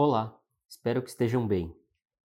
[0.00, 1.76] Olá, espero que estejam bem.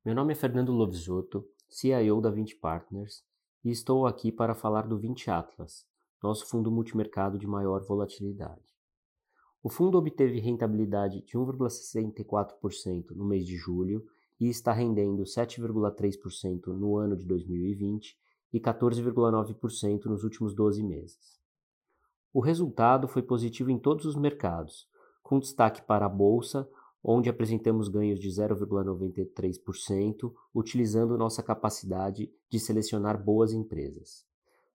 [0.05, 3.23] Meu nome é Fernando Lovisotto, CIO da 20 Partners,
[3.65, 5.83] e estou aqui para falar do 20 Atlas,
[6.21, 8.61] nosso fundo multimercado de maior volatilidade.
[9.63, 14.05] O fundo obteve rentabilidade de 1,64% no mês de julho
[14.39, 18.15] e está rendendo 7,3% no ano de 2020
[18.53, 21.41] e 14,9% nos últimos 12 meses.
[22.31, 24.87] O resultado foi positivo em todos os mercados,
[25.23, 26.69] com destaque para a bolsa,
[27.03, 34.25] onde apresentamos ganhos de 0,93%, utilizando nossa capacidade de selecionar boas empresas.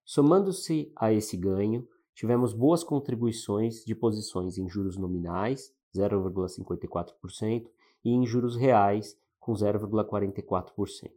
[0.05, 7.67] Somando-se a esse ganho, tivemos boas contribuições de posições em juros nominais, 0,54%,
[8.05, 11.11] e em juros reais, com 0,44%.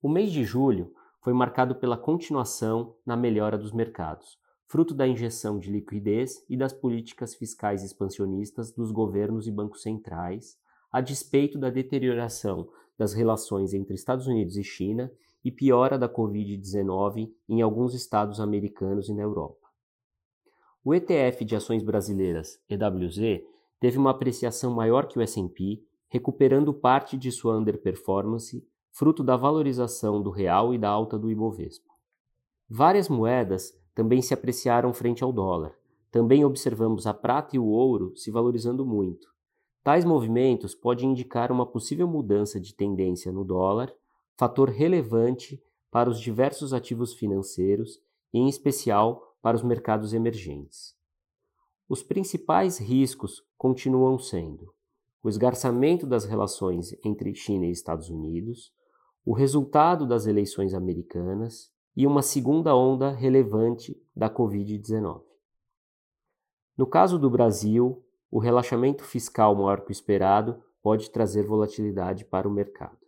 [0.00, 4.38] O mês de julho foi marcado pela continuação na melhora dos mercados,
[4.68, 10.58] fruto da injeção de liquidez e das políticas fiscais expansionistas dos governos e bancos centrais,
[10.92, 15.10] a despeito da deterioração das relações entre Estados Unidos e China
[15.42, 19.68] e piora da Covid-19 em alguns estados americanos e na Europa.
[20.84, 23.42] O ETF de ações brasileiras, EWZ,
[23.80, 30.22] teve uma apreciação maior que o S&P, recuperando parte de sua underperformance, fruto da valorização
[30.22, 31.90] do real e da alta do Ibovespa.
[32.68, 35.76] Várias moedas também se apreciaram frente ao dólar.
[36.08, 39.26] Também observamos a prata e o ouro se valorizando muito.
[39.82, 43.92] Tais movimentos podem indicar uma possível mudança de tendência no dólar,
[44.36, 48.00] fator relevante para os diversos ativos financeiros
[48.32, 50.94] e, em especial, para os mercados emergentes.
[51.88, 54.72] Os principais riscos continuam sendo
[55.24, 58.72] o esgarçamento das relações entre China e Estados Unidos,
[59.24, 65.20] o resultado das eleições americanas e uma segunda onda relevante da Covid-19.
[66.76, 72.46] No caso do Brasil, o relaxamento fiscal maior que o esperado pode trazer volatilidade para
[72.46, 73.04] o mercado.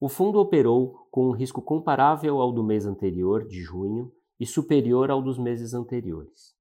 [0.00, 4.10] O fundo operou com um risco comparável ao do mês anterior, de junho,
[4.40, 6.56] e superior ao dos meses anteriores.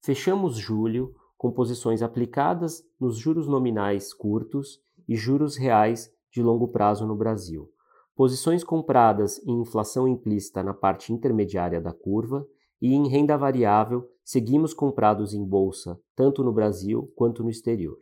[0.00, 7.06] Fechamos julho com posições aplicadas nos juros nominais curtos e juros reais de longo prazo
[7.06, 7.70] no Brasil,
[8.14, 12.46] posições compradas em inflação implícita na parte intermediária da curva
[12.80, 17.98] e em renda variável seguimos comprados em bolsa tanto no Brasil quanto no exterior.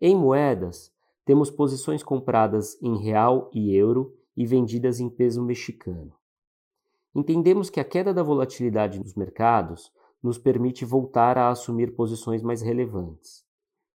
[0.00, 0.92] Em moedas,
[1.24, 6.12] temos posições compradas em real e euro e vendidas em peso mexicano.
[7.14, 9.90] Entendemos que a queda da volatilidade nos mercados
[10.22, 13.44] nos permite voltar a assumir posições mais relevantes.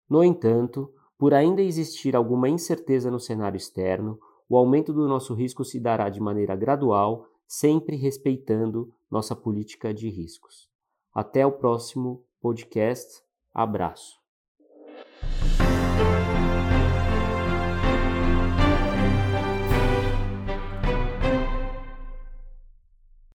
[0.09, 4.19] No entanto, por ainda existir alguma incerteza no cenário externo,
[4.51, 10.11] o aumento do nosso risco se dará de maneira gradual, sempre respeitando nossa política de
[10.11, 10.69] riscos.
[11.15, 13.23] Até o próximo podcast.
[13.55, 14.20] Abraço.